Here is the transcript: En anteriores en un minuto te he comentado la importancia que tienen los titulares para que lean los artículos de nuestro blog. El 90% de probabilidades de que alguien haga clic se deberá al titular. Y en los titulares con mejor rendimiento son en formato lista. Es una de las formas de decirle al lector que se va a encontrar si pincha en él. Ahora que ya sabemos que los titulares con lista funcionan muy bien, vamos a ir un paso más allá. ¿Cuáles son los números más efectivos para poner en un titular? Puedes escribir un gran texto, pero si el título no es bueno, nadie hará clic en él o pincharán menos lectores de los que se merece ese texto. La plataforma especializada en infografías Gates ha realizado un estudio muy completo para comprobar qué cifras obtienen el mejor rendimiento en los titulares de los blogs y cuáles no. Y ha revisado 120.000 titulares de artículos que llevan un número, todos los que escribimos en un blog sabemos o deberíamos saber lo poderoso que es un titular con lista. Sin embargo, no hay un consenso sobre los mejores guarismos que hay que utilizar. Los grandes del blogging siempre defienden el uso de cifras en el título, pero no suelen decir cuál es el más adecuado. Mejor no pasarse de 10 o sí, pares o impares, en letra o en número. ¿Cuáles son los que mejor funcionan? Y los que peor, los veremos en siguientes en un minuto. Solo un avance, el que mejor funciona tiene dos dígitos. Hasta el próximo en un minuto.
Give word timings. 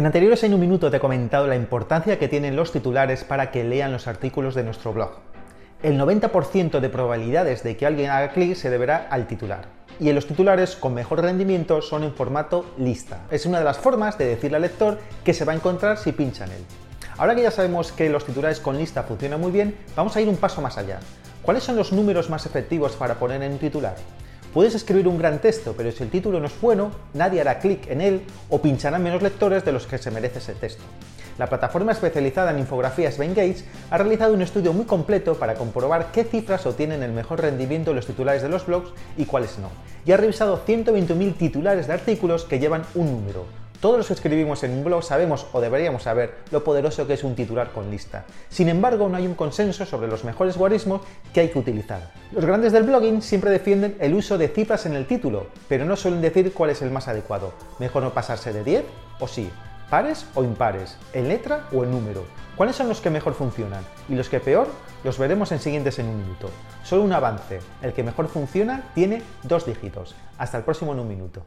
En 0.00 0.06
anteriores 0.06 0.42
en 0.44 0.54
un 0.54 0.60
minuto 0.60 0.90
te 0.90 0.96
he 0.96 0.98
comentado 0.98 1.46
la 1.46 1.56
importancia 1.56 2.18
que 2.18 2.26
tienen 2.26 2.56
los 2.56 2.72
titulares 2.72 3.22
para 3.22 3.50
que 3.50 3.64
lean 3.64 3.92
los 3.92 4.06
artículos 4.06 4.54
de 4.54 4.62
nuestro 4.62 4.94
blog. 4.94 5.10
El 5.82 6.00
90% 6.00 6.80
de 6.80 6.88
probabilidades 6.88 7.62
de 7.62 7.76
que 7.76 7.84
alguien 7.84 8.08
haga 8.08 8.32
clic 8.32 8.54
se 8.54 8.70
deberá 8.70 9.08
al 9.10 9.26
titular. 9.26 9.66
Y 9.98 10.08
en 10.08 10.14
los 10.14 10.26
titulares 10.26 10.74
con 10.74 10.94
mejor 10.94 11.20
rendimiento 11.20 11.82
son 11.82 12.02
en 12.02 12.14
formato 12.14 12.64
lista. 12.78 13.26
Es 13.30 13.44
una 13.44 13.58
de 13.58 13.66
las 13.66 13.76
formas 13.76 14.16
de 14.16 14.24
decirle 14.24 14.56
al 14.56 14.62
lector 14.62 14.98
que 15.22 15.34
se 15.34 15.44
va 15.44 15.52
a 15.52 15.56
encontrar 15.56 15.98
si 15.98 16.12
pincha 16.12 16.46
en 16.46 16.52
él. 16.52 16.64
Ahora 17.18 17.34
que 17.34 17.42
ya 17.42 17.50
sabemos 17.50 17.92
que 17.92 18.08
los 18.08 18.24
titulares 18.24 18.58
con 18.58 18.78
lista 18.78 19.02
funcionan 19.02 19.38
muy 19.38 19.52
bien, 19.52 19.76
vamos 19.94 20.16
a 20.16 20.22
ir 20.22 20.30
un 20.30 20.38
paso 20.38 20.62
más 20.62 20.78
allá. 20.78 20.98
¿Cuáles 21.42 21.62
son 21.62 21.76
los 21.76 21.92
números 21.92 22.30
más 22.30 22.46
efectivos 22.46 22.96
para 22.96 23.16
poner 23.16 23.42
en 23.42 23.52
un 23.52 23.58
titular? 23.58 23.96
Puedes 24.52 24.74
escribir 24.74 25.06
un 25.06 25.18
gran 25.18 25.38
texto, 25.40 25.74
pero 25.76 25.92
si 25.92 26.02
el 26.02 26.10
título 26.10 26.40
no 26.40 26.46
es 26.46 26.60
bueno, 26.60 26.90
nadie 27.14 27.40
hará 27.40 27.60
clic 27.60 27.88
en 27.88 28.00
él 28.00 28.22
o 28.48 28.60
pincharán 28.60 29.02
menos 29.02 29.22
lectores 29.22 29.64
de 29.64 29.70
los 29.70 29.86
que 29.86 29.98
se 29.98 30.10
merece 30.10 30.40
ese 30.40 30.54
texto. 30.54 30.82
La 31.38 31.48
plataforma 31.48 31.92
especializada 31.92 32.50
en 32.50 32.58
infografías 32.58 33.16
Gates 33.16 33.64
ha 33.90 33.98
realizado 33.98 34.34
un 34.34 34.42
estudio 34.42 34.72
muy 34.72 34.86
completo 34.86 35.36
para 35.36 35.54
comprobar 35.54 36.10
qué 36.12 36.24
cifras 36.24 36.66
obtienen 36.66 37.02
el 37.02 37.12
mejor 37.12 37.40
rendimiento 37.40 37.90
en 37.90 37.96
los 37.96 38.06
titulares 38.06 38.42
de 38.42 38.48
los 38.48 38.66
blogs 38.66 38.90
y 39.16 39.24
cuáles 39.24 39.58
no. 39.58 39.68
Y 40.04 40.12
ha 40.12 40.16
revisado 40.16 40.60
120.000 40.66 41.36
titulares 41.36 41.86
de 41.86 41.92
artículos 41.92 42.44
que 42.44 42.58
llevan 42.58 42.82
un 42.94 43.12
número, 43.12 43.46
todos 43.80 43.96
los 43.96 44.08
que 44.08 44.12
escribimos 44.12 44.62
en 44.62 44.72
un 44.72 44.84
blog 44.84 45.02
sabemos 45.02 45.46
o 45.52 45.60
deberíamos 45.60 46.02
saber 46.02 46.34
lo 46.50 46.62
poderoso 46.62 47.06
que 47.06 47.14
es 47.14 47.24
un 47.24 47.34
titular 47.34 47.70
con 47.72 47.90
lista. 47.90 48.26
Sin 48.50 48.68
embargo, 48.68 49.08
no 49.08 49.16
hay 49.16 49.26
un 49.26 49.34
consenso 49.34 49.86
sobre 49.86 50.08
los 50.08 50.22
mejores 50.22 50.58
guarismos 50.58 51.00
que 51.32 51.40
hay 51.40 51.48
que 51.48 51.58
utilizar. 51.58 52.19
Los 52.32 52.44
grandes 52.44 52.72
del 52.72 52.84
blogging 52.84 53.22
siempre 53.22 53.50
defienden 53.50 53.96
el 53.98 54.14
uso 54.14 54.38
de 54.38 54.46
cifras 54.46 54.86
en 54.86 54.94
el 54.94 55.08
título, 55.08 55.48
pero 55.68 55.84
no 55.84 55.96
suelen 55.96 56.20
decir 56.20 56.52
cuál 56.52 56.70
es 56.70 56.80
el 56.80 56.92
más 56.92 57.08
adecuado. 57.08 57.52
Mejor 57.80 58.04
no 58.04 58.14
pasarse 58.14 58.52
de 58.52 58.62
10 58.62 58.84
o 59.18 59.26
sí, 59.26 59.50
pares 59.90 60.26
o 60.36 60.44
impares, 60.44 60.96
en 61.12 61.26
letra 61.26 61.66
o 61.72 61.82
en 61.82 61.90
número. 61.90 62.22
¿Cuáles 62.54 62.76
son 62.76 62.88
los 62.88 63.00
que 63.00 63.10
mejor 63.10 63.34
funcionan? 63.34 63.84
Y 64.08 64.14
los 64.14 64.28
que 64.28 64.38
peor, 64.38 64.68
los 65.02 65.18
veremos 65.18 65.50
en 65.50 65.58
siguientes 65.58 65.98
en 65.98 66.06
un 66.06 66.18
minuto. 66.18 66.50
Solo 66.84 67.02
un 67.02 67.12
avance, 67.12 67.58
el 67.82 67.92
que 67.92 68.04
mejor 68.04 68.28
funciona 68.28 68.84
tiene 68.94 69.24
dos 69.42 69.66
dígitos. 69.66 70.14
Hasta 70.38 70.56
el 70.56 70.62
próximo 70.62 70.92
en 70.92 71.00
un 71.00 71.08
minuto. 71.08 71.44